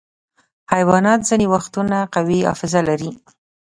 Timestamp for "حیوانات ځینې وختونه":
0.73-1.97